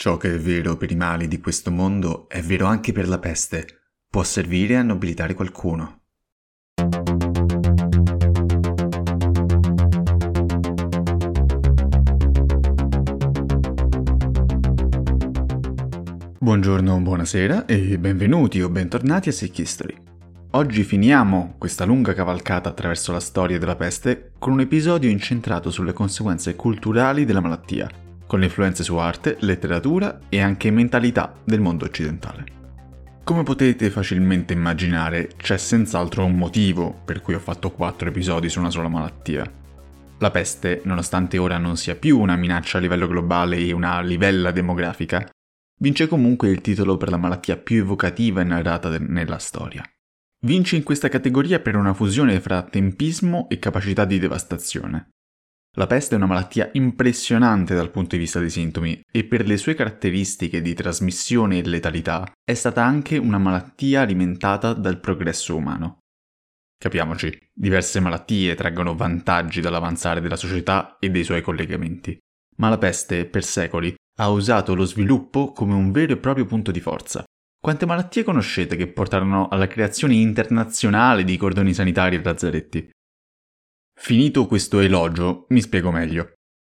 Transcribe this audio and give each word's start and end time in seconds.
Ciò 0.00 0.16
che 0.16 0.32
è 0.32 0.38
vero 0.38 0.76
per 0.76 0.92
i 0.92 0.94
mali 0.94 1.26
di 1.26 1.40
questo 1.40 1.72
mondo 1.72 2.28
è 2.28 2.40
vero 2.40 2.66
anche 2.66 2.92
per 2.92 3.08
la 3.08 3.18
peste. 3.18 3.66
Può 4.08 4.22
servire 4.22 4.76
a 4.76 4.82
nobilitare 4.82 5.34
qualcuno. 5.34 6.02
Buongiorno, 16.38 17.00
buonasera 17.00 17.66
e 17.66 17.98
benvenuti 17.98 18.62
o 18.62 18.68
bentornati 18.68 19.30
a 19.30 19.32
Sick 19.32 19.58
History. 19.58 19.96
Oggi 20.52 20.84
finiamo 20.84 21.56
questa 21.58 21.84
lunga 21.84 22.14
cavalcata 22.14 22.68
attraverso 22.68 23.10
la 23.10 23.18
storia 23.18 23.58
della 23.58 23.74
peste 23.74 24.30
con 24.38 24.52
un 24.52 24.60
episodio 24.60 25.10
incentrato 25.10 25.72
sulle 25.72 25.92
conseguenze 25.92 26.54
culturali 26.54 27.24
della 27.24 27.40
malattia 27.40 28.06
con 28.28 28.38
le 28.38 28.44
influenze 28.44 28.84
su 28.84 28.94
arte, 28.96 29.38
letteratura 29.40 30.20
e 30.28 30.40
anche 30.40 30.70
mentalità 30.70 31.34
del 31.42 31.60
mondo 31.60 31.86
occidentale. 31.86 32.44
Come 33.24 33.42
potete 33.42 33.90
facilmente 33.90 34.52
immaginare, 34.52 35.30
c'è 35.36 35.56
senz'altro 35.56 36.24
un 36.24 36.36
motivo 36.36 37.00
per 37.04 37.20
cui 37.20 37.34
ho 37.34 37.40
fatto 37.40 37.70
quattro 37.70 38.08
episodi 38.08 38.48
su 38.48 38.60
una 38.60 38.70
sola 38.70 38.88
malattia. 38.88 39.50
La 40.18 40.30
peste, 40.30 40.82
nonostante 40.84 41.38
ora 41.38 41.58
non 41.58 41.76
sia 41.76 41.96
più 41.96 42.18
una 42.18 42.36
minaccia 42.36 42.78
a 42.78 42.80
livello 42.80 43.06
globale 43.06 43.56
e 43.56 43.72
una 43.72 44.00
livella 44.00 44.50
demografica, 44.50 45.28
vince 45.80 46.06
comunque 46.06 46.48
il 46.50 46.60
titolo 46.60 46.96
per 46.96 47.10
la 47.10 47.16
malattia 47.16 47.56
più 47.56 47.78
evocativa 47.78 48.40
e 48.40 48.44
narrata 48.44 48.88
de- 48.88 48.98
nella 48.98 49.38
storia. 49.38 49.82
Vince 50.40 50.76
in 50.76 50.82
questa 50.82 51.08
categoria 51.08 51.60
per 51.60 51.76
una 51.76 51.94
fusione 51.94 52.40
fra 52.40 52.62
tempismo 52.62 53.48
e 53.48 53.58
capacità 53.58 54.04
di 54.04 54.18
devastazione. 54.18 55.08
La 55.78 55.86
peste 55.86 56.14
è 56.14 56.16
una 56.16 56.26
malattia 56.26 56.70
impressionante 56.72 57.72
dal 57.72 57.92
punto 57.92 58.16
di 58.16 58.22
vista 58.22 58.40
dei 58.40 58.50
sintomi 58.50 59.00
e 59.12 59.22
per 59.22 59.46
le 59.46 59.56
sue 59.56 59.74
caratteristiche 59.74 60.60
di 60.60 60.74
trasmissione 60.74 61.58
e 61.58 61.64
letalità 61.64 62.32
è 62.44 62.54
stata 62.54 62.82
anche 62.82 63.16
una 63.16 63.38
malattia 63.38 64.00
alimentata 64.00 64.72
dal 64.72 64.98
progresso 64.98 65.54
umano. 65.54 65.98
Capiamoci, 66.76 67.32
diverse 67.54 68.00
malattie 68.00 68.56
traggono 68.56 68.96
vantaggi 68.96 69.60
dall'avanzare 69.60 70.20
della 70.20 70.34
società 70.34 70.96
e 70.98 71.10
dei 71.10 71.22
suoi 71.22 71.42
collegamenti, 71.42 72.18
ma 72.56 72.68
la 72.68 72.78
peste, 72.78 73.26
per 73.26 73.44
secoli, 73.44 73.94
ha 74.18 74.28
usato 74.30 74.74
lo 74.74 74.84
sviluppo 74.84 75.52
come 75.52 75.74
un 75.74 75.92
vero 75.92 76.14
e 76.14 76.18
proprio 76.18 76.44
punto 76.44 76.72
di 76.72 76.80
forza. 76.80 77.22
Quante 77.56 77.86
malattie 77.86 78.24
conoscete 78.24 78.74
che 78.74 78.88
portarono 78.88 79.46
alla 79.46 79.68
creazione 79.68 80.14
internazionale 80.14 81.22
di 81.22 81.36
cordoni 81.36 81.72
sanitari 81.72 82.16
e 82.16 82.22
lazzaretti? 82.22 82.90
Finito 84.00 84.46
questo 84.46 84.78
elogio, 84.78 85.46
mi 85.48 85.60
spiego 85.60 85.90
meglio. 85.90 86.34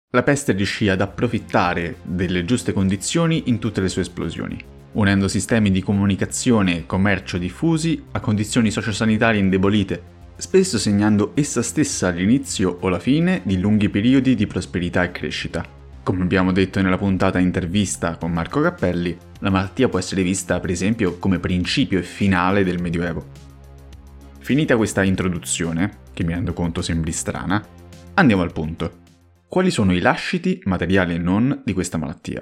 La 0.09 0.23
peste 0.23 0.53
riuscì 0.53 0.89
ad 0.89 1.01
approfittare 1.01 1.97
delle 2.01 2.43
giuste 2.43 2.73
condizioni 2.73 3.43
in 3.45 3.59
tutte 3.59 3.79
le 3.79 3.89
sue 3.89 4.01
esplosioni, 4.01 4.59
unendo 4.93 5.27
sistemi 5.27 5.69
di 5.69 5.83
comunicazione 5.83 6.77
e 6.77 6.85
commercio 6.87 7.37
diffusi 7.37 8.03
a 8.11 8.19
condizioni 8.19 8.71
sociosanitarie 8.71 9.39
indebolite, 9.39 10.01
spesso 10.35 10.79
segnando 10.79 11.31
essa 11.35 11.61
stessa 11.61 12.09
l'inizio 12.09 12.79
o 12.81 12.89
la 12.89 12.99
fine 12.99 13.41
di 13.45 13.59
lunghi 13.59 13.87
periodi 13.87 14.33
di 14.33 14.47
prosperità 14.47 15.03
e 15.03 15.11
crescita. 15.11 15.63
Come 16.03 16.23
abbiamo 16.23 16.51
detto 16.51 16.81
nella 16.81 16.97
puntata 16.97 17.37
intervista 17.37 18.17
con 18.17 18.31
Marco 18.31 18.61
Cappelli, 18.61 19.15
la 19.39 19.51
malattia 19.51 19.87
può 19.87 19.99
essere 19.99 20.23
vista 20.23 20.59
per 20.59 20.71
esempio 20.71 21.17
come 21.19 21.37
principio 21.37 21.99
e 21.99 22.03
finale 22.03 22.63
del 22.63 22.81
Medioevo. 22.81 23.50
Finita 24.41 24.75
questa 24.75 25.03
introduzione, 25.03 25.99
che 26.13 26.23
mi 26.23 26.33
rendo 26.33 26.51
conto 26.51 26.81
sembri 26.81 27.11
strana, 27.11 27.63
andiamo 28.15 28.41
al 28.41 28.51
punto. 28.51 29.03
Quali 29.47 29.69
sono 29.69 29.93
i 29.93 29.99
lasciti, 29.99 30.59
materiali 30.63 31.13
e 31.13 31.19
non, 31.19 31.61
di 31.63 31.73
questa 31.73 31.99
malattia? 31.99 32.41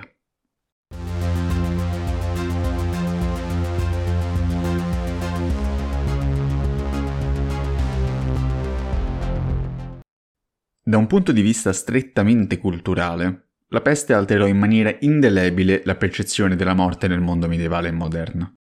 Da 10.82 10.98
un 10.98 11.06
punto 11.06 11.34
di 11.34 11.42
vista 11.42 11.74
strettamente 11.74 12.58
culturale, 12.60 13.50
la 13.68 13.82
peste 13.82 14.14
alterò 14.14 14.48
in 14.48 14.58
maniera 14.58 14.96
indelebile 15.02 15.82
la 15.84 15.96
percezione 15.96 16.56
della 16.56 16.74
morte 16.74 17.10
nel 17.10 17.20
mondo 17.20 17.48
medievale 17.48 17.90
e 17.90 17.92
moderno. 17.92 18.59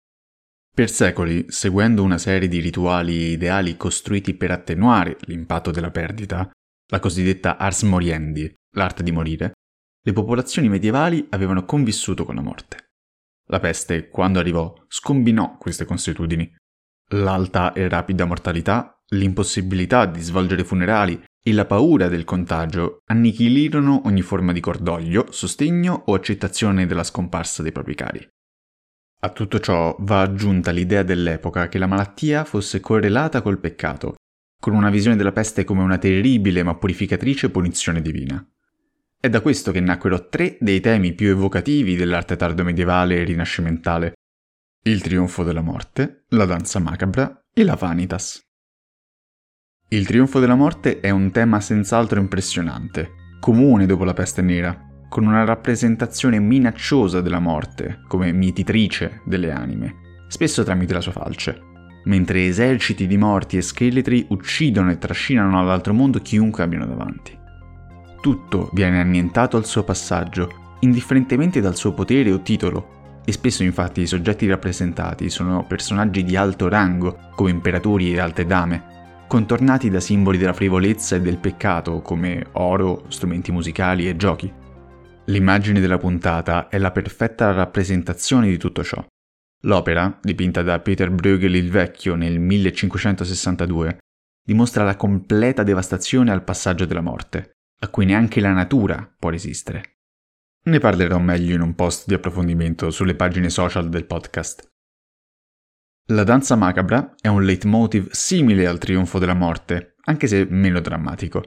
Per 0.78 0.88
secoli, 0.88 1.46
seguendo 1.48 2.04
una 2.04 2.18
serie 2.18 2.46
di 2.46 2.60
rituali 2.60 3.16
e 3.16 3.30
ideali 3.32 3.76
costruiti 3.76 4.34
per 4.34 4.52
attenuare 4.52 5.16
l'impatto 5.22 5.72
della 5.72 5.90
perdita, 5.90 6.48
la 6.92 7.00
cosiddetta 7.00 7.56
ars 7.56 7.82
moriendi, 7.82 8.54
l'arte 8.76 9.02
di 9.02 9.10
morire, 9.10 9.54
le 10.00 10.12
popolazioni 10.12 10.68
medievali 10.68 11.26
avevano 11.30 11.64
convissuto 11.64 12.24
con 12.24 12.36
la 12.36 12.42
morte. 12.42 12.90
La 13.46 13.58
peste, 13.58 14.08
quando 14.08 14.38
arrivò, 14.38 14.72
scombinò 14.86 15.56
queste 15.58 15.84
consuetudini. 15.84 16.48
L'alta 17.08 17.72
e 17.72 17.88
rapida 17.88 18.24
mortalità, 18.24 19.02
l'impossibilità 19.08 20.06
di 20.06 20.20
svolgere 20.20 20.62
funerali 20.62 21.20
e 21.42 21.52
la 21.54 21.64
paura 21.64 22.06
del 22.06 22.22
contagio 22.22 23.00
annichilirono 23.06 24.02
ogni 24.04 24.22
forma 24.22 24.52
di 24.52 24.60
cordoglio, 24.60 25.26
sostegno 25.32 26.04
o 26.06 26.14
accettazione 26.14 26.86
della 26.86 27.02
scomparsa 27.02 27.64
dei 27.64 27.72
propri 27.72 27.96
cari. 27.96 28.28
A 29.20 29.30
tutto 29.30 29.58
ciò 29.58 29.96
va 30.00 30.20
aggiunta 30.20 30.70
l'idea 30.70 31.02
dell'epoca 31.02 31.68
che 31.68 31.78
la 31.78 31.88
malattia 31.88 32.44
fosse 32.44 32.78
correlata 32.78 33.42
col 33.42 33.58
peccato, 33.58 34.14
con 34.60 34.74
una 34.74 34.90
visione 34.90 35.16
della 35.16 35.32
peste 35.32 35.64
come 35.64 35.82
una 35.82 35.98
terribile 35.98 36.62
ma 36.62 36.76
purificatrice 36.76 37.50
punizione 37.50 38.00
divina. 38.00 38.46
È 39.20 39.28
da 39.28 39.40
questo 39.40 39.72
che 39.72 39.80
nacquero 39.80 40.28
tre 40.28 40.56
dei 40.60 40.78
temi 40.78 41.14
più 41.14 41.30
evocativi 41.30 41.96
dell'arte 41.96 42.36
tardomedievale 42.36 43.16
e 43.16 43.24
rinascimentale, 43.24 44.12
il 44.84 45.02
trionfo 45.02 45.42
della 45.42 45.62
morte, 45.62 46.24
la 46.28 46.44
danza 46.44 46.78
macabra 46.78 47.44
e 47.52 47.64
la 47.64 47.74
vanitas. 47.74 48.40
Il 49.88 50.06
trionfo 50.06 50.38
della 50.38 50.54
morte 50.54 51.00
è 51.00 51.10
un 51.10 51.32
tema 51.32 51.60
senz'altro 51.60 52.20
impressionante, 52.20 53.10
comune 53.40 53.86
dopo 53.86 54.04
la 54.04 54.14
peste 54.14 54.42
nera, 54.42 54.87
con 55.08 55.26
una 55.26 55.44
rappresentazione 55.44 56.38
minacciosa 56.38 57.20
della 57.20 57.38
morte, 57.38 58.00
come 58.06 58.32
mietitrice 58.32 59.22
delle 59.24 59.50
anime, 59.50 59.94
spesso 60.28 60.62
tramite 60.62 60.92
la 60.92 61.00
sua 61.00 61.12
falce, 61.12 61.60
mentre 62.04 62.46
eserciti 62.46 63.06
di 63.06 63.16
morti 63.16 63.56
e 63.56 63.62
scheletri 63.62 64.26
uccidono 64.28 64.90
e 64.90 64.98
trascinano 64.98 65.58
all'altro 65.58 65.94
mondo 65.94 66.20
chiunque 66.20 66.62
abbiano 66.62 66.86
davanti. 66.86 67.36
Tutto 68.20 68.70
viene 68.72 69.00
annientato 69.00 69.56
al 69.56 69.64
suo 69.64 69.84
passaggio, 69.84 70.76
indifferentemente 70.80 71.60
dal 71.60 71.76
suo 71.76 71.92
potere 71.92 72.32
o 72.32 72.42
titolo, 72.42 72.96
e 73.24 73.32
spesso 73.32 73.62
infatti 73.62 74.00
i 74.00 74.06
soggetti 74.06 74.46
rappresentati 74.46 75.28
sono 75.28 75.64
personaggi 75.66 76.24
di 76.24 76.34
alto 76.34 76.68
rango, 76.68 77.30
come 77.34 77.50
imperatori 77.50 78.12
e 78.12 78.20
alte 78.20 78.46
dame, 78.46 78.96
contornati 79.26 79.90
da 79.90 80.00
simboli 80.00 80.38
della 80.38 80.54
frivolezza 80.54 81.16
e 81.16 81.20
del 81.20 81.36
peccato 81.36 82.00
come 82.00 82.46
oro, 82.52 83.04
strumenti 83.08 83.52
musicali 83.52 84.08
e 84.08 84.16
giochi. 84.16 84.50
L'immagine 85.28 85.80
della 85.80 85.98
puntata 85.98 86.68
è 86.68 86.78
la 86.78 86.90
perfetta 86.90 87.52
rappresentazione 87.52 88.48
di 88.48 88.56
tutto 88.56 88.82
ciò. 88.82 89.04
L'opera, 89.62 90.18
dipinta 90.22 90.62
da 90.62 90.80
Peter 90.80 91.10
Bruegel 91.10 91.54
il 91.54 91.70
Vecchio 91.70 92.14
nel 92.14 92.38
1562, 92.38 93.98
dimostra 94.42 94.84
la 94.84 94.96
completa 94.96 95.62
devastazione 95.62 96.30
al 96.30 96.44
passaggio 96.44 96.86
della 96.86 97.02
morte, 97.02 97.50
a 97.80 97.88
cui 97.88 98.06
neanche 98.06 98.40
la 98.40 98.52
natura 98.52 99.14
può 99.18 99.28
resistere. 99.28 99.96
Ne 100.64 100.78
parlerò 100.78 101.18
meglio 101.18 101.54
in 101.54 101.60
un 101.60 101.74
post 101.74 102.06
di 102.06 102.14
approfondimento 102.14 102.90
sulle 102.90 103.14
pagine 103.14 103.50
social 103.50 103.90
del 103.90 104.06
podcast. 104.06 104.66
La 106.06 106.24
danza 106.24 106.56
macabra 106.56 107.14
è 107.20 107.28
un 107.28 107.44
leitmotiv 107.44 108.08
simile 108.12 108.66
al 108.66 108.78
trionfo 108.78 109.18
della 109.18 109.34
morte, 109.34 109.96
anche 110.04 110.26
se 110.26 110.46
meno 110.48 110.80
drammatico. 110.80 111.42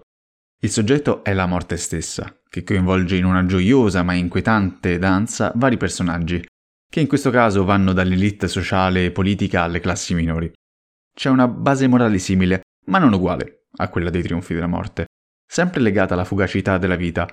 Il 0.64 0.70
soggetto 0.70 1.24
è 1.24 1.34
la 1.34 1.48
morte 1.48 1.76
stessa, 1.76 2.40
che 2.48 2.64
coinvolge 2.64 3.16
in 3.16 3.26
una 3.26 3.48
gioiosa 3.48 4.04
ma 4.04 4.14
inquietante 4.14 5.00
danza 5.00 5.52
vari 5.56 5.76
personaggi, 5.76 6.40
che 6.88 7.00
in 7.00 7.08
questo 7.08 7.32
caso 7.32 7.66
vanno 7.66 7.94
dall'elite 7.94 8.48
sociale 8.48 9.06
e 9.06 9.12
politica 9.12 9.64
alle 9.64 9.80
classi 9.80 10.14
minori. 10.14 10.52
C'è 11.16 11.30
una 11.30 11.48
base 11.48 11.88
morale 11.88 12.20
simile, 12.20 12.62
ma 12.86 13.00
non 13.00 13.12
uguale 13.12 13.66
a 13.78 13.90
quella 13.90 14.12
dei 14.12 14.22
trionfi 14.22 14.54
della 14.54 14.68
morte, 14.68 15.06
sempre 15.48 15.82
legata 15.82 16.14
alla 16.14 16.26
fugacità 16.26 16.78
della 16.78 16.96
vita, 16.96 17.28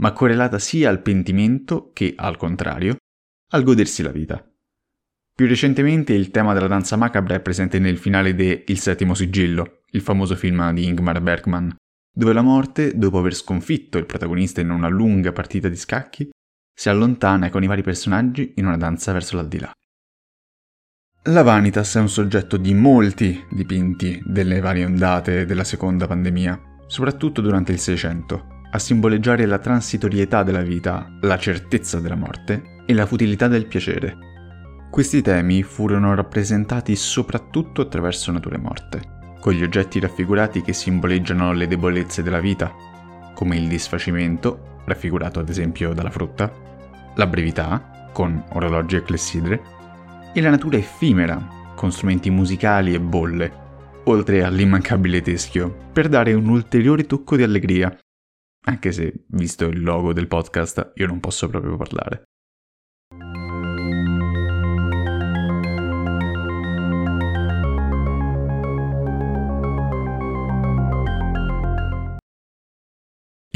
ma 0.00 0.12
correlata 0.12 0.58
sia 0.58 0.90
al 0.90 1.00
pentimento 1.00 1.90
che, 1.94 2.12
al 2.14 2.36
contrario, 2.36 2.96
al 3.52 3.62
godersi 3.62 4.02
la 4.02 4.12
vita. 4.12 4.46
Più 5.34 5.46
recentemente 5.46 6.12
il 6.12 6.30
tema 6.30 6.52
della 6.52 6.68
danza 6.68 6.96
macabra 6.96 7.34
è 7.34 7.40
presente 7.40 7.78
nel 7.78 7.96
finale 7.96 8.34
de 8.34 8.64
Il 8.66 8.78
settimo 8.78 9.14
sigillo, 9.14 9.80
il 9.92 10.02
famoso 10.02 10.36
film 10.36 10.70
di 10.72 10.84
Ingmar 10.84 11.22
Bergman, 11.22 11.74
dove 12.14 12.32
la 12.32 12.42
morte, 12.42 12.96
dopo 12.96 13.18
aver 13.18 13.34
sconfitto 13.34 13.98
il 13.98 14.06
protagonista 14.06 14.60
in 14.60 14.70
una 14.70 14.88
lunga 14.88 15.32
partita 15.32 15.68
di 15.68 15.76
scacchi, 15.76 16.30
si 16.72 16.88
allontana 16.88 17.50
con 17.50 17.62
i 17.62 17.66
vari 17.66 17.82
personaggi 17.82 18.54
in 18.56 18.66
una 18.66 18.76
danza 18.76 19.12
verso 19.12 19.36
l'aldilà. 19.36 19.72
La 21.28 21.42
Vanitas 21.42 21.96
è 21.96 22.00
un 22.00 22.08
soggetto 22.08 22.56
di 22.56 22.74
molti 22.74 23.44
dipinti 23.50 24.22
delle 24.24 24.60
varie 24.60 24.84
ondate 24.84 25.44
della 25.44 25.64
seconda 25.64 26.06
pandemia, 26.06 26.60
soprattutto 26.86 27.40
durante 27.40 27.72
il 27.72 27.78
Seicento, 27.78 28.46
a 28.70 28.78
simboleggiare 28.78 29.46
la 29.46 29.58
transitorietà 29.58 30.42
della 30.42 30.62
vita, 30.62 31.16
la 31.22 31.38
certezza 31.38 31.98
della 31.98 32.14
morte 32.14 32.82
e 32.86 32.92
la 32.92 33.06
futilità 33.06 33.48
del 33.48 33.66
piacere. 33.66 34.18
Questi 34.90 35.22
temi 35.22 35.62
furono 35.62 36.14
rappresentati 36.14 36.94
soprattutto 36.94 37.80
attraverso 37.80 38.30
nature 38.30 38.58
morte, 38.58 39.13
con 39.44 39.52
gli 39.52 39.62
oggetti 39.62 40.00
raffigurati 40.00 40.62
che 40.62 40.72
simboleggiano 40.72 41.52
le 41.52 41.66
debolezze 41.66 42.22
della 42.22 42.40
vita, 42.40 42.74
come 43.34 43.58
il 43.58 43.68
disfacimento, 43.68 44.80
raffigurato 44.86 45.38
ad 45.38 45.50
esempio 45.50 45.92
dalla 45.92 46.08
frutta, 46.08 46.50
la 47.14 47.26
brevità, 47.26 48.08
con 48.10 48.42
orologi 48.52 48.96
e 48.96 49.02
clessidre, 49.02 49.62
e 50.32 50.40
la 50.40 50.48
natura 50.48 50.78
effimera, 50.78 51.72
con 51.74 51.92
strumenti 51.92 52.30
musicali 52.30 52.94
e 52.94 53.00
bolle, 53.00 53.52
oltre 54.04 54.44
all'immancabile 54.44 55.20
teschio, 55.20 55.90
per 55.92 56.08
dare 56.08 56.32
un 56.32 56.48
ulteriore 56.48 57.04
tocco 57.04 57.36
di 57.36 57.42
allegria, 57.42 57.94
anche 58.64 58.92
se, 58.92 59.26
visto 59.26 59.66
il 59.66 59.82
logo 59.82 60.14
del 60.14 60.26
podcast, 60.26 60.92
io 60.94 61.06
non 61.06 61.20
posso 61.20 61.48
proprio 61.50 61.76
parlare. 61.76 62.22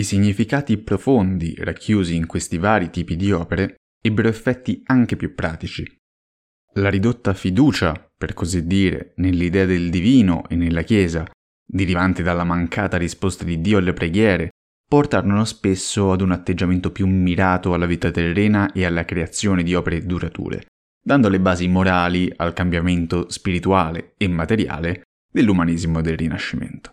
Significati 0.09 0.79
profondi 0.79 1.55
racchiusi 1.59 2.17
in 2.17 2.25
questi 2.25 2.57
vari 2.57 2.89
tipi 2.89 3.15
di 3.15 3.31
opere 3.31 3.75
ebbero 4.03 4.29
effetti 4.29 4.81
anche 4.87 5.17
più 5.17 5.35
pratici. 5.35 5.85
La 6.77 6.89
ridotta 6.89 7.35
fiducia, 7.35 8.11
per 8.17 8.33
così 8.33 8.67
dire, 8.67 9.13
nell'idea 9.17 9.67
del 9.67 9.91
divino 9.91 10.49
e 10.49 10.57
nella 10.57 10.81
Chiesa, 10.81 11.31
derivante 11.63 12.23
dalla 12.23 12.45
mancata 12.45 12.97
risposta 12.97 13.45
di 13.45 13.61
Dio 13.61 13.77
alle 13.77 13.93
preghiere, 13.93 14.49
portarono 14.89 15.45
spesso 15.45 16.11
ad 16.11 16.23
un 16.23 16.33
atteggiamento 16.33 16.91
più 16.91 17.07
mirato 17.07 17.75
alla 17.75 17.85
vita 17.85 18.11
terrena 18.11 18.73
e 18.73 18.87
alla 18.87 19.05
creazione 19.05 19.63
di 19.63 19.75
opere 19.75 20.07
durature, 20.07 20.69
dando 21.05 21.29
le 21.29 21.39
basi 21.39 21.69
morali 21.69 22.33
al 22.35 22.55
cambiamento 22.55 23.29
spirituale 23.29 24.15
e 24.17 24.27
materiale 24.27 25.03
dell'umanesimo 25.31 26.01
del 26.01 26.17
Rinascimento. 26.17 26.93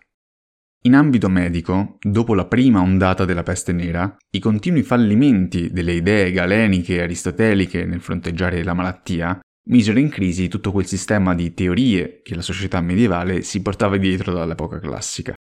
In 0.85 0.93
ambito 0.93 1.29
medico, 1.29 1.97
dopo 1.99 2.35
la 2.35 2.45
prima 2.45 2.79
ondata 2.79 3.25
della 3.25 3.41
peste 3.41 3.73
nera, 3.73 4.15
i 4.29 4.39
continui 4.39 4.83
fallimenti 4.83 5.71
delle 5.71 5.93
idee 5.93 6.31
galeniche 6.31 6.97
e 6.97 7.01
aristoteliche 7.01 7.85
nel 7.85 8.01
fronteggiare 8.01 8.63
la 8.63 8.75
malattia 8.75 9.39
misero 9.67 9.97
in 9.97 10.09
crisi 10.09 10.47
tutto 10.47 10.71
quel 10.71 10.85
sistema 10.85 11.33
di 11.33 11.55
teorie 11.55 12.21
che 12.21 12.35
la 12.35 12.43
società 12.43 12.81
medievale 12.81 13.41
si 13.41 13.63
portava 13.63 13.97
dietro 13.97 14.31
dall'epoca 14.31 14.77
classica. 14.77 15.33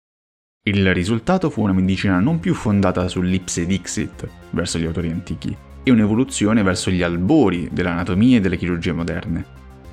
Il 0.67 0.91
risultato 0.95 1.51
fu 1.51 1.61
una 1.61 1.73
medicina 1.73 2.19
non 2.19 2.39
più 2.39 2.55
fondata 2.55 3.07
sull'ipse 3.07 3.67
dixit 3.67 4.27
verso 4.49 4.79
gli 4.79 4.85
autori 4.85 5.11
antichi, 5.11 5.55
e 5.83 5.91
un'evoluzione 5.91 6.63
verso 6.63 6.89
gli 6.89 7.03
albori 7.03 7.69
dell'anatomia 7.71 8.37
e 8.37 8.41
delle 8.41 8.57
chirurgie 8.57 8.93
moderne. 8.93 9.45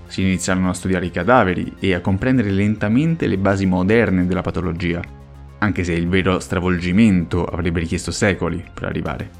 Si 0.06 0.22
iniziarono 0.22 0.70
a 0.70 0.74
studiare 0.74 1.04
i 1.04 1.10
cadaveri 1.10 1.74
e 1.78 1.92
a 1.92 2.00
comprendere 2.00 2.50
lentamente 2.50 3.26
le 3.26 3.36
basi 3.36 3.66
moderne 3.66 4.26
della 4.26 4.40
patologia, 4.40 5.20
anche 5.62 5.84
se 5.84 5.92
il 5.92 6.08
vero 6.08 6.40
stravolgimento 6.40 7.44
avrebbe 7.44 7.80
richiesto 7.80 8.10
secoli 8.10 8.62
per 8.74 8.84
arrivare. 8.84 9.30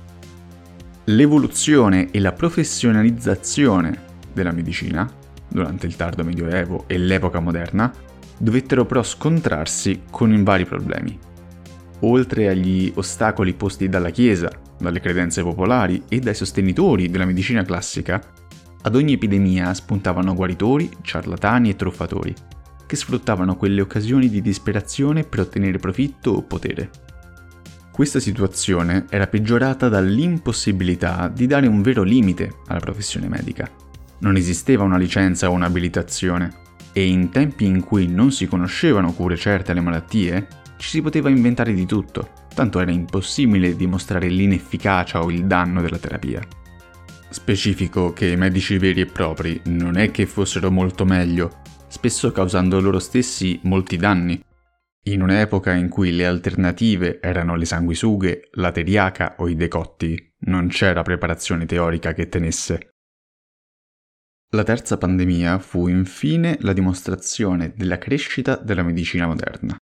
L'evoluzione 1.07 2.11
e 2.13 2.21
la 2.21 2.33
professionalizzazione 2.33 4.11
della 4.33 4.53
medicina, 4.53 5.11
durante 5.49 5.87
il 5.87 5.97
tardo 5.97 6.23
medioevo 6.23 6.85
e 6.87 6.97
l'epoca 6.97 7.41
moderna, 7.41 7.93
dovettero 8.39 8.87
però 8.87 9.03
scontrarsi 9.03 10.03
con 10.11 10.43
vari 10.45 10.65
problemi. 10.65 11.19
Oltre 12.01 12.49
agli 12.49 12.91
ostacoli 12.95 13.53
posti 13.53 13.89
dalla 13.89 14.11
Chiesa, 14.11 14.51
dalle 14.79 15.01
credenze 15.01 15.43
popolari 15.43 16.05
e 16.09 16.21
dai 16.21 16.35
sostenitori 16.35 17.11
della 17.11 17.25
medicina 17.25 17.65
classica, 17.65 18.21
ad 18.83 18.95
ogni 18.95 19.15
epidemia 19.15 19.75
spuntavano 19.75 20.35
guaritori, 20.35 20.89
ciarlatani 21.03 21.71
e 21.71 21.77
truffatori, 21.77 22.35
che 22.87 22.97
sfruttavano 22.97 23.57
quelle 23.57 23.81
occasioni 23.81 24.29
di 24.29 24.41
disperazione 24.41 25.25
per 25.25 25.41
ottenere 25.41 25.79
profitto 25.79 26.31
o 26.31 26.43
potere. 26.43 26.91
Questa 27.91 28.21
situazione 28.21 29.05
era 29.11 29.27
peggiorata 29.27 29.89
dall'impossibilità 29.89 31.29
di 31.29 31.47
dare 31.47 31.67
un 31.67 31.83
vero 31.83 32.03
limite 32.03 32.55
alla 32.67 32.81
professione 32.81 33.29
medica. 33.29 33.69
Non 34.21 34.37
esisteva 34.37 34.85
una 34.85 34.97
licenza 34.97 35.51
o 35.51 35.53
un'abilitazione 35.53 36.61
e 36.93 37.07
in 37.07 37.31
tempi 37.31 37.67
in 37.67 37.83
cui 37.83 38.07
non 38.07 38.33
si 38.33 38.47
conoscevano 38.47 39.13
cure 39.13 39.37
certe 39.37 39.73
alle 39.73 39.81
malattie, 39.81 40.47
ci 40.79 40.89
si 40.89 41.03
poteva 41.03 41.29
inventare 41.29 41.75
di 41.75 41.87
tutto, 41.87 42.31
tanto 42.55 42.81
era 42.81 42.91
impossibile 42.91 43.77
dimostrare 43.77 44.29
l'inefficacia 44.29 45.23
o 45.23 45.31
il 45.31 45.45
danno 45.45 45.81
della 45.81 45.99
terapia. 45.99 46.41
Specifico 47.29 48.13
che 48.13 48.27
i 48.27 48.37
medici 48.37 48.77
veri 48.79 49.01
e 49.03 49.07
propri 49.07 49.61
non 49.65 49.97
è 49.97 50.11
che 50.11 50.27
fossero 50.27 50.71
molto 50.71 51.05
meglio, 51.05 51.61
spesso 51.93 52.33
causando 52.33 52.81
loro 52.81 52.99
stessi 52.99 53.61
molti 53.65 53.99
danni. 53.99 54.43
In 55.09 55.21
un'epoca 55.21 55.75
in 55.75 55.91
cui 55.91 56.11
le 56.11 56.25
alternative 56.25 57.21
erano 57.21 57.55
le 57.55 57.67
sanguisughe, 57.67 58.49
la 58.53 58.73
teriaca 58.73 59.35
o 59.39 59.47
i 59.47 59.55
decotti, 59.57 60.35
non 60.47 60.69
c'era 60.69 61.03
preparazione 61.03 61.67
teorica 61.67 62.15
che 62.15 62.31
tenesse. 62.31 62.95
La 64.53 64.63
terza 64.63 64.97
pandemia 64.97 65.59
fu 65.59 65.87
infine 65.89 66.57
la 66.61 66.73
dimostrazione 66.73 67.75
della 67.77 67.99
crescita 67.99 68.57
della 68.57 68.83
medicina 68.83 69.27
moderna. 69.27 69.77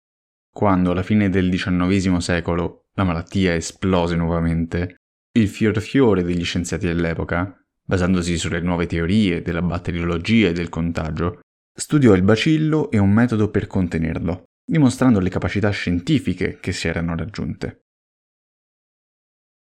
Quando 0.49 0.93
alla 0.93 1.03
fine 1.03 1.29
del 1.29 1.51
XIX 1.51 2.19
secolo 2.19 2.87
la 2.95 3.03
malattia 3.03 3.53
esplose 3.53 4.15
nuovamente, 4.15 5.01
il 5.33 5.49
fior 5.49 5.81
fiore 5.81 6.23
degli 6.23 6.45
scienziati 6.45 6.87
dell'epoca, 6.87 7.61
basandosi 7.83 8.39
sulle 8.39 8.61
nuove 8.61 8.87
teorie 8.87 9.43
della 9.43 9.63
batteriologia 9.63 10.49
e 10.49 10.53
del 10.53 10.69
contagio, 10.69 11.41
Studiò 11.79 12.15
il 12.15 12.23
bacillo 12.23 12.91
e 12.91 12.97
un 12.97 13.13
metodo 13.13 13.51
per 13.51 13.67
contenerlo, 13.67 14.45
dimostrando 14.65 15.21
le 15.21 15.29
capacità 15.29 15.69
scientifiche 15.69 16.59
che 16.59 16.73
si 16.73 16.89
erano 16.89 17.15
raggiunte. 17.15 17.83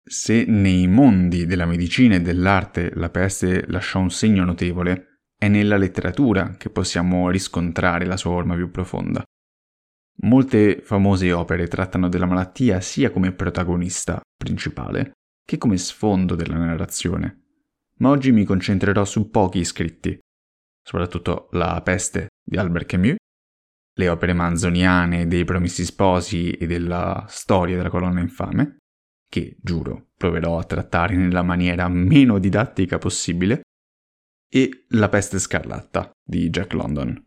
Se 0.02 0.46
nei 0.46 0.86
mondi 0.86 1.44
della 1.44 1.66
medicina 1.66 2.14
e 2.14 2.22
dell'arte 2.22 2.94
la 2.94 3.10
peste 3.10 3.66
lasciò 3.66 4.00
un 4.00 4.10
segno 4.10 4.44
notevole, 4.44 5.18
è 5.36 5.48
nella 5.48 5.76
letteratura 5.76 6.56
che 6.56 6.70
possiamo 6.70 7.28
riscontrare 7.28 8.06
la 8.06 8.16
sua 8.16 8.30
forma 8.30 8.54
più 8.54 8.70
profonda. 8.70 9.22
Molte 10.22 10.80
famose 10.80 11.30
opere 11.30 11.68
trattano 11.68 12.08
della 12.08 12.24
malattia 12.24 12.80
sia 12.80 13.10
come 13.10 13.32
protagonista 13.32 14.18
principale 14.34 15.12
che 15.44 15.58
come 15.58 15.76
sfondo 15.76 16.34
della 16.34 16.56
narrazione, 16.56 17.42
ma 17.98 18.08
oggi 18.08 18.32
mi 18.32 18.44
concentrerò 18.44 19.04
su 19.04 19.28
pochi 19.28 19.62
scritti 19.62 20.18
soprattutto 20.88 21.48
La 21.50 21.82
peste 21.82 22.28
di 22.42 22.56
Albert 22.56 22.86
Camus, 22.86 23.16
le 23.94 24.08
opere 24.08 24.32
manzoniane 24.32 25.26
dei 25.26 25.44
Promessi 25.44 25.84
Sposi 25.84 26.52
e 26.52 26.66
della 26.66 27.26
storia 27.28 27.76
della 27.76 27.90
colonna 27.90 28.20
infame, 28.20 28.78
che, 29.28 29.58
giuro, 29.60 30.08
proverò 30.16 30.58
a 30.58 30.64
trattare 30.64 31.14
nella 31.14 31.42
maniera 31.42 31.88
meno 31.88 32.38
didattica 32.38 32.96
possibile, 32.96 33.60
e 34.50 34.86
La 34.92 35.10
peste 35.10 35.38
scarlatta 35.38 36.10
di 36.24 36.48
Jack 36.48 36.72
London. 36.72 37.22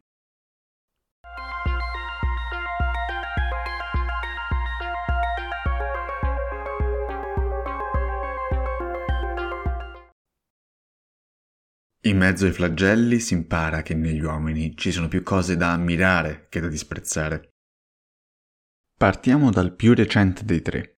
In 12.05 12.17
mezzo 12.17 12.47
ai 12.47 12.51
flagelli 12.51 13.19
si 13.19 13.35
impara 13.35 13.83
che 13.83 13.93
negli 13.93 14.23
uomini 14.23 14.75
ci 14.75 14.91
sono 14.91 15.07
più 15.07 15.21
cose 15.21 15.55
da 15.55 15.73
ammirare 15.73 16.47
che 16.49 16.59
da 16.59 16.67
disprezzare. 16.67 17.49
Partiamo 18.97 19.51
dal 19.51 19.75
più 19.75 19.93
recente 19.93 20.43
dei 20.43 20.63
tre. 20.63 20.95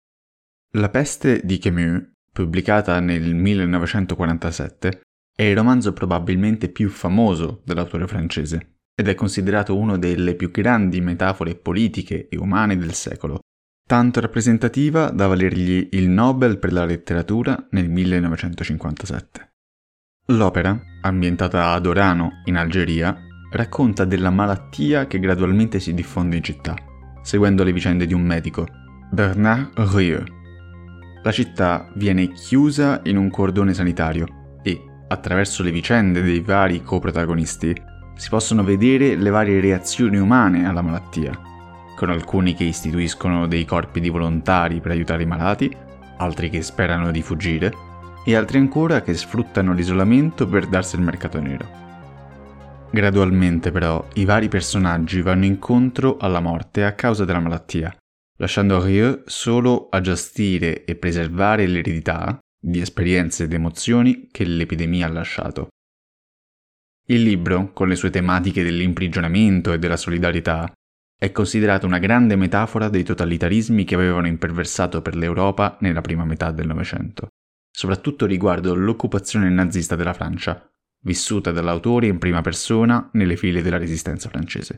La 0.77 0.91
peste 0.91 1.41
di 1.43 1.59
Camus, 1.59 2.09
pubblicata 2.33 3.01
nel 3.01 3.35
1947, 3.35 5.01
è 5.35 5.43
il 5.43 5.57
romanzo 5.57 5.93
probabilmente 5.93 6.69
più 6.69 6.89
famoso 6.89 7.63
dell'autore 7.65 8.07
francese 8.07 8.77
ed 8.95 9.09
è 9.09 9.15
considerato 9.17 9.77
una 9.77 9.99
delle 9.99 10.37
più 10.37 10.53
grandi 10.53 11.01
metafore 11.01 11.57
politiche 11.57 12.29
e 12.29 12.37
umane 12.37 12.77
del 12.77 12.93
secolo, 12.93 13.41
tanto 13.89 14.21
rappresentativa 14.21 15.11
da 15.11 15.27
valergli 15.27 15.89
il 15.93 16.09
Nobel 16.09 16.59
per 16.59 16.73
la 16.73 16.85
letteratura 16.85 17.67
nel 17.71 17.89
1957. 17.91 19.52
L'opera, 20.27 20.81
ambientata 21.01 21.73
ad 21.73 21.85
Orano, 21.85 22.43
in 22.45 22.57
Algeria, 22.57 23.17
racconta 23.51 24.05
della 24.05 24.31
malattia 24.31 25.09
che 25.09 25.19
gradualmente 25.19 25.81
si 25.81 25.95
diffonde 25.95 26.37
in 26.37 26.45
città, 26.45 26.77
seguendo 27.23 27.65
le 27.65 27.73
vicende 27.73 28.07
di 28.07 28.15
un 28.15 28.23
medico, 28.23 28.65
Bernard 29.11 29.77
Rieu. 29.79 30.23
La 31.25 31.33
città 31.33 31.91
viene 31.97 32.29
chiusa 32.29 33.01
in 33.05 33.17
un 33.17 33.31
cordone 33.31 33.75
sanitario 33.75 34.61
e, 34.63 34.81
attraverso 35.09 35.65
le 35.65 35.73
vicende 35.73 36.23
dei 36.23 36.41
vari 36.41 36.85
coprotagonisti, 36.85 37.75
si 38.15 38.29
possono 38.29 38.63
vedere 38.63 39.17
le 39.17 39.31
varie 39.31 39.61
reazioni 39.61 40.19
umane 40.19 40.69
alla 40.69 40.83
malattia, 40.83 41.37
con 41.97 42.11
alcuni 42.11 42.55
che 42.55 42.65
istituiscono 42.65 43.49
dei 43.49 43.65
corpi 43.65 43.99
di 43.99 44.09
volontari 44.09 44.81
per 44.81 44.93
aiutare 44.93 45.25
i 45.25 45.27
malati, 45.27 45.77
altri 46.19 46.49
che 46.49 46.63
sperano 46.63 47.11
di 47.11 47.23
fuggire, 47.23 47.91
e 48.25 48.37
altri 48.37 48.59
ancora 48.59 49.03
che 49.03 49.15
sfruttano 49.15 49.73
l'isolamento 49.73 50.47
per 50.47 50.67
darsi 50.67 50.97
il 50.97 51.03
mercato 51.03 51.41
nero. 51.41 51.81
Gradualmente 52.91 53.71
però 53.71 54.07
i 54.15 54.25
vari 54.25 54.49
personaggi 54.49 55.23
vanno 55.23 55.47
incontro 55.47 56.19
alla 56.19 56.41
morte 56.41 56.85
a 56.85 56.93
causa 56.93 57.25
della 57.25 57.41
malattia, 57.41 57.97
lasciando 58.39 58.83
Rieu 58.83 59.23
solo 59.25 59.89
a 59.89 60.01
gestire 60.01 60.85
e 60.85 60.95
preservare 60.97 61.67
l'eredità 61.67 62.39
di 62.61 62.81
esperienze 62.81 63.45
ed 63.45 63.53
emozioni 63.53 64.29
che 64.31 64.45
l'epidemia 64.45 65.07
ha 65.07 65.11
lasciato. 65.11 65.69
Il 67.07 67.23
libro, 67.23 67.73
con 67.73 67.89
le 67.89 67.97
sue 67.97 68.11
tematiche 68.11 68.63
dell'imprigionamento 68.63 69.73
e 69.73 69.79
della 69.79 69.97
solidarietà, 69.97 70.73
è 71.19 71.33
considerato 71.33 71.87
una 71.87 71.99
grande 71.99 72.37
metafora 72.37 72.89
dei 72.89 73.03
totalitarismi 73.03 73.85
che 73.85 73.95
avevano 73.95 74.27
imperversato 74.27 75.03
per 75.03 75.17
l'Europa 75.17 75.77
nella 75.81 76.01
prima 76.01 76.25
metà 76.25 76.51
del 76.51 76.67
Novecento, 76.67 77.29
soprattutto 77.73 78.27
riguardo 78.27 78.75
l'occupazione 78.75 79.49
nazista 79.49 79.97
della 79.97 80.13
Francia, 80.13 80.71
vissuta 81.01 81.51
dall'autore 81.51 82.07
in 82.07 82.19
prima 82.19 82.43
persona 82.43 83.09
nelle 83.15 83.37
file 83.37 83.63
della 83.63 83.79
resistenza 83.79 84.29
francese. 84.29 84.77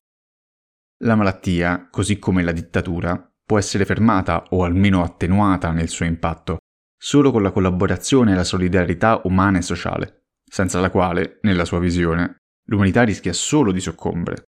La 1.02 1.16
malattia, 1.16 1.88
così 1.90 2.18
come 2.18 2.42
la 2.42 2.52
dittatura, 2.52 3.30
può 3.44 3.58
essere 3.58 3.84
fermata 3.84 4.44
o 4.50 4.64
almeno 4.64 5.02
attenuata 5.02 5.70
nel 5.72 5.88
suo 5.88 6.06
impatto 6.06 6.58
solo 6.96 7.30
con 7.30 7.42
la 7.42 7.50
collaborazione 7.50 8.32
e 8.32 8.34
la 8.34 8.44
solidarietà 8.44 9.20
umana 9.24 9.58
e 9.58 9.62
sociale, 9.62 10.28
senza 10.42 10.80
la 10.80 10.88
quale, 10.88 11.38
nella 11.42 11.66
sua 11.66 11.78
visione, 11.78 12.44
l'umanità 12.68 13.02
rischia 13.02 13.34
solo 13.34 13.72
di 13.72 13.80
soccombere. 13.80 14.44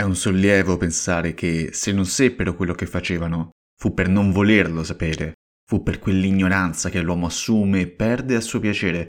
È 0.00 0.02
un 0.02 0.16
sollievo 0.16 0.78
pensare 0.78 1.34
che 1.34 1.74
se 1.74 1.92
non 1.92 2.06
seppero 2.06 2.56
quello 2.56 2.72
che 2.72 2.86
facevano, 2.86 3.50
fu 3.78 3.92
per 3.92 4.08
non 4.08 4.32
volerlo 4.32 4.82
sapere, 4.82 5.34
fu 5.68 5.82
per 5.82 5.98
quell'ignoranza 5.98 6.88
che 6.88 7.02
l'uomo 7.02 7.26
assume 7.26 7.80
e 7.80 7.86
perde 7.86 8.34
a 8.34 8.40
suo 8.40 8.60
piacere, 8.60 9.08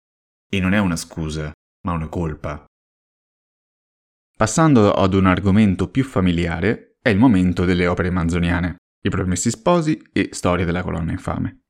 e 0.51 0.60
non 0.60 0.74
è 0.74 0.79
una 0.79 0.98
scusa, 0.98 1.50
ma 1.86 1.93
una 1.93 2.10
colpa. 2.10 2.65
Passando 4.36 4.91
ad 4.91 5.13
un 5.13 5.27
argomento 5.27 5.89
più 5.89 6.03
familiare, 6.03 6.98
è 7.01 7.07
il 7.07 7.17
momento 7.17 7.63
delle 7.63 7.88
opere 7.88 8.10
manzoniane, 8.10 8.75
I 9.01 9.10
Promessi 9.10 9.50
Sposi 9.50 10.10
e 10.12 10.27
Storia 10.33 10.65
della 10.65 10.83
colonna 10.83 11.13
infame. 11.13 11.62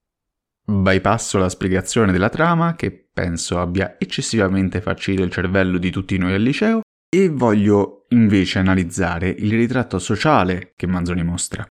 Bypasso 0.65 1.37
la 1.37 1.49
spiegazione 1.49 2.11
della 2.11 2.29
trama, 2.29 2.73
che 2.73 2.91
penso 3.13 3.59
abbia 3.59 3.97
eccessivamente 3.99 4.81
farcito 4.81 5.21
il 5.21 5.29
cervello 5.29 5.77
di 5.77 5.91
tutti 5.91 6.17
noi 6.17 6.33
al 6.33 6.41
liceo, 6.41 6.81
e 7.07 7.29
voglio 7.29 8.00
invece 8.11 8.59
analizzare 8.59 9.29
il 9.29 9.51
ritratto 9.51 9.99
sociale 9.99 10.73
che 10.75 10.87
Manzoni 10.87 11.23
mostra. 11.23 11.65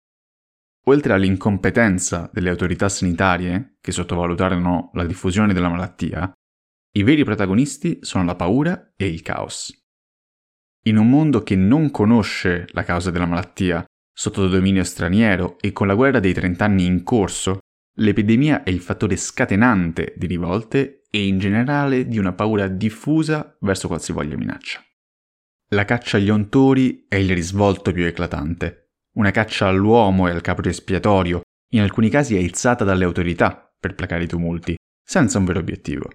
Oltre 0.84 1.12
all'incompetenza 1.12 2.30
delle 2.32 2.50
autorità 2.50 2.88
sanitarie, 2.88 3.76
che 3.80 3.92
sottovalutarono 3.92 4.90
la 4.94 5.04
diffusione 5.04 5.52
della 5.52 5.68
malattia, 5.68 6.32
i 6.92 7.02
veri 7.02 7.24
protagonisti 7.24 7.98
sono 8.00 8.24
la 8.24 8.34
paura 8.34 8.92
e 8.96 9.06
il 9.06 9.22
caos. 9.22 9.72
In 10.84 10.96
un 10.96 11.08
mondo 11.08 11.42
che 11.42 11.56
non 11.56 11.90
conosce 11.90 12.66
la 12.70 12.82
causa 12.82 13.10
della 13.10 13.26
malattia, 13.26 13.84
sotto 14.12 14.48
dominio 14.48 14.82
straniero 14.82 15.58
e 15.60 15.72
con 15.72 15.86
la 15.86 15.94
guerra 15.94 16.20
dei 16.20 16.32
trent'anni 16.32 16.86
in 16.86 17.02
corso, 17.04 17.58
l'epidemia 17.98 18.62
è 18.62 18.70
il 18.70 18.80
fattore 18.80 19.16
scatenante 19.16 20.14
di 20.16 20.26
rivolte 20.26 21.02
e 21.10 21.26
in 21.26 21.38
generale 21.38 22.08
di 22.08 22.18
una 22.18 22.32
paura 22.32 22.66
diffusa 22.66 23.56
verso 23.60 23.88
qualsivoglia 23.88 24.36
minaccia. 24.36 24.82
La 25.72 25.84
caccia 25.84 26.16
agli 26.16 26.30
ontori 26.30 27.06
è 27.06 27.14
il 27.14 27.32
risvolto 27.32 27.92
più 27.92 28.04
eclatante. 28.04 28.94
Una 29.14 29.30
caccia 29.30 29.68
all'uomo 29.68 30.26
e 30.26 30.32
al 30.32 30.40
capro 30.40 30.68
espiatorio, 30.68 31.42
in 31.74 31.80
alcuni 31.80 32.08
casi 32.08 32.34
aizzata 32.34 32.82
dalle 32.82 33.04
autorità 33.04 33.72
per 33.78 33.94
placare 33.94 34.24
i 34.24 34.26
tumulti, 34.26 34.74
senza 35.00 35.38
un 35.38 35.44
vero 35.44 35.60
obiettivo. 35.60 36.08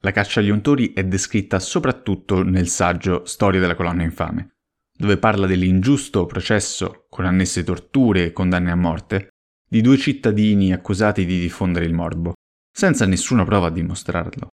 La 0.00 0.10
caccia 0.10 0.40
agli 0.40 0.50
untori 0.50 0.92
è 0.92 1.04
descritta 1.04 1.60
soprattutto 1.60 2.42
nel 2.42 2.66
saggio 2.66 3.24
Storia 3.26 3.60
della 3.60 3.76
colonna 3.76 4.02
infame, 4.02 4.56
dove 4.92 5.18
parla 5.18 5.46
dell'ingiusto 5.46 6.26
processo 6.26 7.06
con 7.08 7.26
annesse 7.26 7.62
torture 7.62 8.24
e 8.24 8.32
condanne 8.32 8.72
a 8.72 8.76
morte 8.76 9.28
di 9.68 9.82
due 9.82 9.98
cittadini 9.98 10.72
accusati 10.72 11.24
di 11.24 11.38
diffondere 11.38 11.84
il 11.84 11.94
morbo, 11.94 12.32
senza 12.72 13.06
nessuna 13.06 13.44
prova 13.44 13.68
a 13.68 13.70
dimostrarlo. 13.70 14.48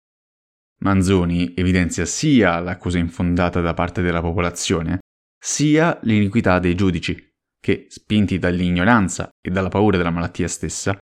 Manzoni 0.81 1.55
evidenzia 1.57 2.05
sia 2.05 2.61
l'accusa 2.61 2.99
infondata 2.99 3.61
da 3.61 3.75
parte 3.75 4.01
della 4.01 4.21
popolazione, 4.21 5.01
sia 5.37 5.99
l'iniquità 6.03 6.61
dei 6.61 6.77
giudici, 6.77 7.33
che, 7.61 7.87
spinti 7.89 8.39
dall'ignoranza 8.39 9.29
e 9.41 9.51
dalla 9.51 9.69
paura 9.69 9.97
della 9.97 10.11
malattia 10.11 10.47
stessa, 10.47 10.97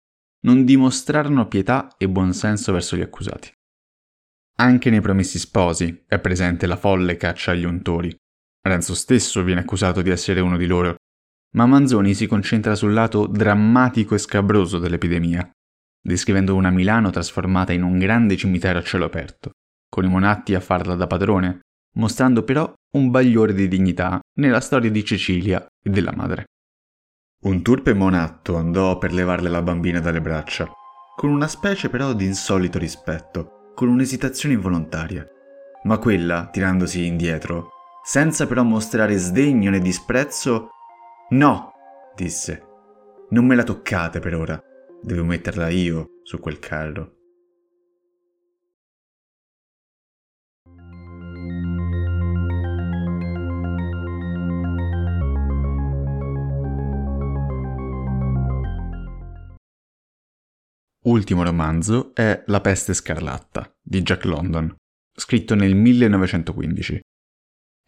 non 0.46 0.64
dimostrarono 0.64 1.46
pietà 1.46 1.94
e 1.98 2.08
buonsenso 2.08 2.72
verso 2.72 2.96
gli 2.96 3.02
accusati. 3.02 3.52
Anche 4.58 4.88
nei 4.88 5.02
Promessi 5.02 5.38
Sposi 5.38 6.04
è 6.06 6.18
presente 6.18 6.66
la 6.66 6.76
folle 6.76 7.18
caccia 7.18 7.50
agli 7.50 7.64
untori. 7.64 8.14
Renzo 8.62 8.94
stesso 8.94 9.42
viene 9.42 9.60
accusato 9.60 10.00
di 10.00 10.08
essere 10.08 10.40
uno 10.40 10.56
di 10.56 10.66
loro, 10.66 10.94
ma 11.54 11.66
Manzoni 11.66 12.14
si 12.14 12.26
concentra 12.26 12.74
sul 12.74 12.94
lato 12.94 13.26
drammatico 13.26 14.14
e 14.14 14.18
scabroso 14.18 14.78
dell'epidemia, 14.78 15.48
descrivendo 16.00 16.54
una 16.54 16.70
Milano 16.70 17.10
trasformata 17.10 17.74
in 17.74 17.82
un 17.82 17.98
grande 17.98 18.38
cimitero 18.38 18.78
a 18.78 18.82
cielo 18.82 19.04
aperto 19.04 19.50
con 19.96 20.04
i 20.04 20.08
monatti 20.08 20.54
a 20.54 20.60
farla 20.60 20.94
da 20.94 21.06
padrone, 21.06 21.60
mostrando 21.94 22.42
però 22.42 22.70
un 22.96 23.10
bagliore 23.10 23.54
di 23.54 23.66
dignità 23.66 24.20
nella 24.34 24.60
storia 24.60 24.90
di 24.90 25.02
Cecilia 25.02 25.66
e 25.82 25.88
della 25.88 26.12
madre. 26.14 26.44
Un 27.44 27.62
turpe 27.62 27.94
monatto 27.94 28.56
andò 28.56 28.98
per 28.98 29.14
levarle 29.14 29.48
la 29.48 29.62
bambina 29.62 29.98
dalle 29.98 30.20
braccia, 30.20 30.70
con 31.16 31.30
una 31.30 31.48
specie 31.48 31.88
però 31.88 32.12
di 32.12 32.26
insolito 32.26 32.78
rispetto, 32.78 33.72
con 33.74 33.88
un'esitazione 33.88 34.54
involontaria. 34.54 35.26
Ma 35.84 35.96
quella, 35.96 36.50
tirandosi 36.52 37.06
indietro, 37.06 37.70
senza 38.04 38.46
però 38.46 38.64
mostrare 38.64 39.16
sdegno 39.16 39.70
né 39.70 39.78
disprezzo, 39.78 40.68
no, 41.30 41.72
disse, 42.14 42.62
non 43.30 43.46
me 43.46 43.54
la 43.54 43.64
toccate 43.64 44.20
per 44.20 44.34
ora, 44.34 44.62
devo 45.00 45.24
metterla 45.24 45.70
io 45.70 46.20
su 46.22 46.38
quel 46.38 46.58
carro. 46.58 47.15
Ultimo 61.16 61.42
romanzo 61.42 62.14
è 62.14 62.42
La 62.46 62.60
peste 62.60 62.92
scarlatta 62.92 63.74
di 63.82 64.02
Jack 64.02 64.24
London, 64.26 64.74
scritto 65.16 65.54
nel 65.54 65.74
1915. 65.74 67.00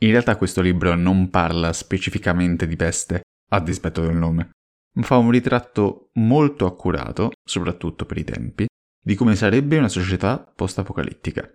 In 0.01 0.11
realtà 0.11 0.37
questo 0.37 0.63
libro 0.63 0.95
non 0.95 1.29
parla 1.29 1.73
specificamente 1.75 2.67
di 2.67 2.75
peste, 2.75 3.21
a 3.51 3.61
dispetto 3.61 4.01
del 4.01 4.17
nome, 4.17 4.51
ma 4.95 5.03
fa 5.03 5.17
un 5.17 5.31
ritratto 5.31 6.11
molto 6.15 6.65
accurato, 6.65 7.33
soprattutto 7.45 8.07
per 8.07 8.17
i 8.17 8.25
tempi, 8.25 8.67
di 8.99 9.15
come 9.15 9.37
sarebbe 9.37 9.77
una 9.77 9.89
società 9.89 10.39
post-apocalittica. 10.39 11.49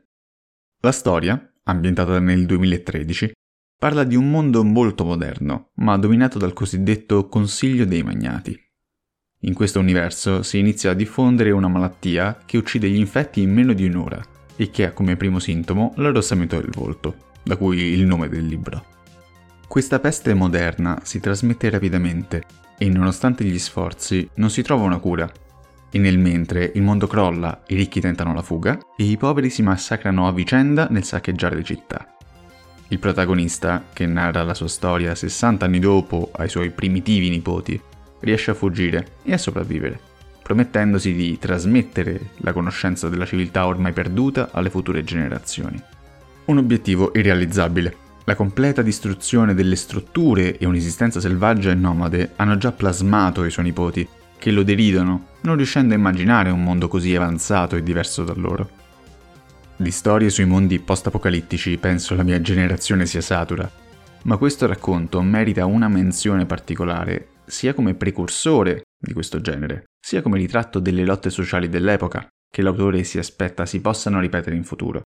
La 0.81 0.91
storia, 0.91 1.53
ambientata 1.63 2.19
nel 2.19 2.45
2013, 2.45 3.31
parla 3.75 4.03
di 4.03 4.15
un 4.15 4.29
mondo 4.29 4.63
molto 4.63 5.03
moderno, 5.05 5.71
ma 5.75 5.97
dominato 5.97 6.37
dal 6.37 6.53
cosiddetto 6.53 7.27
Consiglio 7.27 7.85
dei 7.85 8.03
Magnati, 8.03 8.59
in 9.45 9.53
questo 9.53 9.79
universo 9.79 10.41
si 10.41 10.59
inizia 10.59 10.91
a 10.91 10.93
diffondere 10.93 11.51
una 11.51 11.67
malattia 11.67 12.37
che 12.45 12.57
uccide 12.57 12.89
gli 12.89 12.97
infetti 12.97 13.41
in 13.41 13.53
meno 13.53 13.73
di 13.73 13.85
un'ora 13.85 14.21
e 14.55 14.69
che 14.69 14.85
ha 14.85 14.91
come 14.91 15.17
primo 15.17 15.39
sintomo 15.39 15.93
l'arrossamento 15.97 16.59
del 16.59 16.71
volto, 16.71 17.15
da 17.43 17.57
cui 17.57 17.79
il 17.79 18.05
nome 18.05 18.29
del 18.29 18.45
libro. 18.45 18.85
Questa 19.67 19.99
peste 19.99 20.33
moderna 20.33 21.01
si 21.03 21.19
trasmette 21.19 21.69
rapidamente 21.69 22.43
e 22.77 22.87
nonostante 22.87 23.43
gli 23.43 23.59
sforzi 23.59 24.29
non 24.35 24.49
si 24.49 24.61
trova 24.61 24.83
una 24.83 24.99
cura. 24.99 25.29
E 25.91 25.99
nel 25.99 26.17
mentre 26.17 26.71
il 26.75 26.81
mondo 26.81 27.07
crolla, 27.07 27.63
i 27.67 27.75
ricchi 27.75 27.99
tentano 27.99 28.33
la 28.33 28.41
fuga 28.41 28.79
e 28.95 29.03
i 29.03 29.17
poveri 29.17 29.49
si 29.49 29.61
massacrano 29.61 30.27
a 30.27 30.31
vicenda 30.31 30.87
nel 30.89 31.03
saccheggiare 31.03 31.55
le 31.55 31.63
città. 31.63 32.15
Il 32.87 32.99
protagonista, 32.99 33.83
che 33.91 34.05
narra 34.05 34.43
la 34.43 34.53
sua 34.53 34.67
storia 34.67 35.15
60 35.15 35.65
anni 35.65 35.79
dopo 35.79 36.29
ai 36.33 36.49
suoi 36.49 36.69
primitivi 36.69 37.29
nipoti, 37.29 37.81
riesce 38.23 38.51
a 38.51 38.55
fuggire 38.55 39.07
e 39.23 39.33
a 39.33 39.37
sopravvivere, 39.37 39.99
promettendosi 40.41 41.13
di 41.13 41.37
trasmettere 41.39 42.31
la 42.37 42.51
conoscenza 42.51 43.07
della 43.09 43.25
civiltà 43.25 43.65
ormai 43.65 43.93
perduta 43.93 44.49
alle 44.51 44.69
future 44.69 45.03
generazioni. 45.03 45.81
Un 46.45 46.57
obiettivo 46.57 47.11
irrealizzabile. 47.13 47.95
La 48.25 48.35
completa 48.35 48.81
distruzione 48.81 49.53
delle 49.53 49.75
strutture 49.75 50.57
e 50.57 50.65
un'esistenza 50.65 51.19
selvaggia 51.19 51.71
e 51.71 51.75
nomade 51.75 52.31
hanno 52.37 52.57
già 52.57 52.71
plasmato 52.71 53.43
i 53.43 53.51
suoi 53.51 53.65
nipoti, 53.65 54.07
che 54.37 54.51
lo 54.51 54.63
deridono, 54.63 55.27
non 55.41 55.55
riuscendo 55.55 55.93
a 55.93 55.97
immaginare 55.97 56.49
un 56.49 56.63
mondo 56.63 56.87
così 56.87 57.15
avanzato 57.15 57.75
e 57.75 57.83
diverso 57.83 58.23
da 58.23 58.33
loro. 58.35 58.69
Di 59.75 59.91
storie 59.91 60.29
sui 60.29 60.45
mondi 60.45 60.79
post-apocalittici 60.79 61.77
penso 61.77 62.15
la 62.15 62.23
mia 62.23 62.39
generazione 62.41 63.05
sia 63.05 63.21
satura, 63.21 63.69
ma 64.23 64.37
questo 64.37 64.67
racconto 64.67 65.21
merita 65.21 65.65
una 65.65 65.89
menzione 65.89 66.45
particolare 66.45 67.27
sia 67.45 67.73
come 67.73 67.95
precursore 67.95 68.83
di 68.97 69.13
questo 69.13 69.41
genere, 69.41 69.85
sia 69.99 70.21
come 70.21 70.37
ritratto 70.37 70.79
delle 70.79 71.03
lotte 71.05 71.29
sociali 71.29 71.69
dell'epoca 71.69 72.27
che 72.49 72.61
l'autore 72.61 73.03
si 73.03 73.17
aspetta 73.17 73.65
si 73.65 73.81
possano 73.81 74.19
ripetere 74.19 74.55
in 74.55 74.63
futuro. 74.63 75.01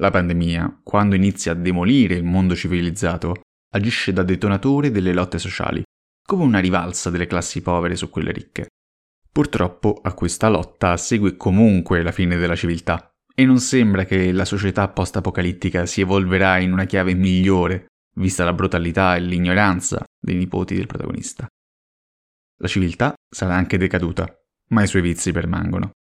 La 0.00 0.10
pandemia, 0.10 0.80
quando 0.82 1.14
inizia 1.14 1.52
a 1.52 1.54
demolire 1.54 2.14
il 2.14 2.24
mondo 2.24 2.54
civilizzato, 2.54 3.40
agisce 3.74 4.12
da 4.12 4.22
detonatore 4.22 4.90
delle 4.90 5.12
lotte 5.12 5.38
sociali, 5.38 5.82
come 6.24 6.44
una 6.44 6.58
rivalsa 6.58 7.10
delle 7.10 7.26
classi 7.26 7.62
povere 7.62 7.96
su 7.96 8.10
quelle 8.10 8.32
ricche. 8.32 8.66
Purtroppo 9.32 9.98
a 10.02 10.12
questa 10.12 10.48
lotta 10.48 10.96
segue 10.96 11.36
comunque 11.36 12.02
la 12.02 12.12
fine 12.12 12.36
della 12.36 12.54
civiltà, 12.54 13.10
e 13.34 13.44
non 13.44 13.58
sembra 13.60 14.04
che 14.04 14.30
la 14.32 14.44
società 14.44 14.88
post-apocalittica 14.88 15.86
si 15.86 16.02
evolverà 16.02 16.58
in 16.58 16.72
una 16.72 16.84
chiave 16.84 17.14
migliore, 17.14 17.86
vista 18.16 18.44
la 18.44 18.52
brutalità 18.52 19.16
e 19.16 19.20
l'ignoranza 19.20 20.04
dei 20.28 20.36
nipoti 20.36 20.74
del 20.74 20.86
protagonista. 20.86 21.46
La 22.60 22.68
civiltà 22.68 23.14
sarà 23.28 23.54
anche 23.54 23.78
decaduta, 23.78 24.26
ma 24.68 24.82
i 24.82 24.86
suoi 24.86 25.02
vizi 25.02 25.32
permangono. 25.32 25.92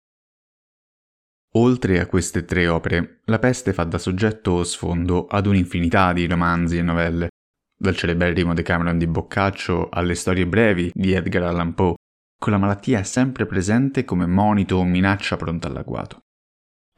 Oltre 1.55 1.99
a 1.99 2.07
queste 2.07 2.43
tre 2.43 2.67
opere, 2.67 3.21
La 3.25 3.39
peste 3.39 3.73
fa 3.73 3.83
da 3.83 3.97
soggetto 3.97 4.51
o 4.51 4.63
sfondo 4.63 5.27
ad 5.27 5.45
un'infinità 5.45 6.11
di 6.13 6.27
romanzi 6.27 6.77
e 6.77 6.81
novelle, 6.81 7.29
dal 7.75 7.95
celeberrimo 7.95 8.53
Decameron 8.53 8.97
di 8.97 9.07
Boccaccio 9.07 9.89
alle 9.89 10.15
storie 10.15 10.45
brevi 10.45 10.91
di 10.93 11.13
Edgar 11.13 11.43
Allan 11.43 11.73
Poe, 11.73 11.95
con 12.37 12.51
la 12.51 12.59
malattia 12.59 13.03
sempre 13.03 13.45
presente 13.45 14.03
come 14.03 14.25
monito 14.25 14.75
o 14.75 14.83
minaccia 14.83 15.37
pronta 15.37 15.67
all'agguato. 15.67 16.19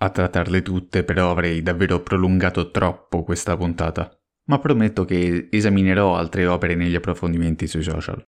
A 0.01 0.09
trattarle 0.09 0.62
tutte 0.62 1.03
però 1.03 1.31
avrei 1.31 1.62
davvero 1.62 2.01
prolungato 2.01 2.71
troppo 2.71 3.24
questa 3.24 3.55
puntata, 3.55 4.18
ma 4.50 4.60
prometto 4.60 5.06
che 5.06 5.48
esaminerò 5.51 6.15
altre 6.15 6.48
opere 6.48 6.75
negli 6.75 6.96
approfondimenti 6.96 7.68
sui 7.68 7.84
social. 7.84 8.24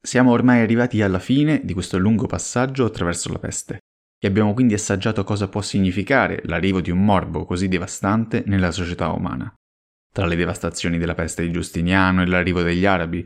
Siamo 0.00 0.30
ormai 0.30 0.60
arrivati 0.60 1.00
alla 1.02 1.18
fine 1.18 1.62
di 1.64 1.72
questo 1.72 1.98
lungo 1.98 2.26
passaggio 2.26 2.84
attraverso 2.84 3.32
la 3.32 3.38
peste 3.38 3.78
e 4.18 4.28
abbiamo 4.28 4.52
quindi 4.52 4.74
assaggiato 4.74 5.24
cosa 5.24 5.48
può 5.48 5.62
significare 5.62 6.40
l'arrivo 6.44 6.80
di 6.80 6.90
un 6.90 7.02
morbo 7.02 7.44
così 7.44 7.68
devastante 7.68 8.44
nella 8.46 8.70
società 8.70 9.08
umana 9.08 9.52
tra 10.14 10.26
le 10.26 10.36
devastazioni 10.36 10.96
della 10.96 11.16
peste 11.16 11.42
di 11.42 11.50
Giustiniano 11.50 12.22
e 12.22 12.26
l'arrivo 12.26 12.62
degli 12.62 12.86
arabi, 12.86 13.24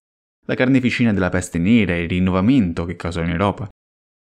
la 0.49 0.55
carneficina 0.55 1.13
della 1.13 1.29
peste 1.29 1.59
nera 1.59 1.93
e 1.95 2.03
il 2.03 2.09
rinnovamento 2.09 2.87
che 2.87 2.97
causò 2.97 3.23
in 3.23 3.31
Europa. 3.31 3.69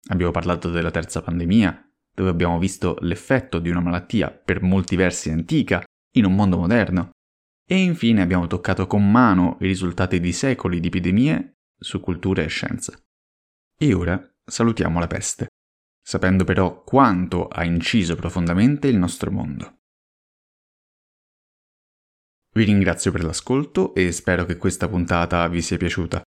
Abbiamo 0.09 0.31
parlato 0.31 0.69
della 0.69 0.91
terza 0.91 1.21
pandemia, 1.21 1.91
dove 2.15 2.29
abbiamo 2.29 2.59
visto 2.59 2.97
l'effetto 3.01 3.59
di 3.59 3.69
una 3.69 3.81
malattia 3.81 4.31
per 4.31 4.61
molti 4.61 4.95
versi 4.95 5.29
antica 5.29 5.83
in 6.15 6.25
un 6.25 6.33
mondo 6.33 6.57
moderno. 6.57 7.09
E 7.65 7.77
infine 7.77 8.21
abbiamo 8.21 8.47
toccato 8.47 8.87
con 8.87 9.09
mano 9.09 9.57
i 9.59 9.65
risultati 9.65 10.19
di 10.19 10.31
secoli 10.31 10.79
di 10.79 10.87
epidemie 10.87 11.55
su 11.77 11.99
cultura 11.99 12.41
e 12.41 12.47
scienza. 12.47 12.97
E 13.77 13.93
ora 13.93 14.21
salutiamo 14.45 14.99
la 14.99 15.07
peste, 15.07 15.47
sapendo 16.01 16.45
però 16.45 16.83
quanto 16.83 17.47
ha 17.47 17.65
inciso 17.65 18.15
profondamente 18.15 18.87
il 18.87 18.97
nostro 18.97 19.29
mondo. 19.29 19.79
Vi 22.53 22.63
ringrazio 22.63 23.11
per 23.11 23.23
l'ascolto 23.23 23.95
e 23.95 24.11
spero 24.11 24.45
che 24.45 24.57
questa 24.57 24.87
puntata 24.87 25.47
vi 25.47 25.61
sia 25.61 25.77
piaciuta. 25.77 26.21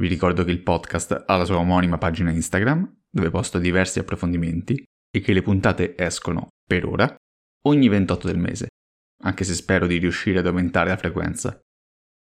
Vi 0.00 0.08
ricordo 0.08 0.42
che 0.42 0.50
il 0.50 0.64
podcast 0.64 1.22
ha 1.26 1.36
la 1.36 1.44
sua 1.44 1.58
omonima 1.58 1.96
pagina 1.96 2.30
Instagram, 2.30 3.02
dove 3.08 3.30
posto 3.30 3.58
diversi 3.58 4.00
approfondimenti, 4.00 4.82
e 5.08 5.20
che 5.20 5.32
le 5.32 5.42
puntate 5.42 5.94
escono, 5.96 6.48
per 6.66 6.84
ora, 6.86 7.14
ogni 7.66 7.86
28 7.88 8.26
del 8.26 8.38
mese, 8.38 8.70
anche 9.22 9.44
se 9.44 9.54
spero 9.54 9.86
di 9.86 9.98
riuscire 9.98 10.40
ad 10.40 10.46
aumentare 10.46 10.90
la 10.90 10.96
frequenza. 10.96 11.56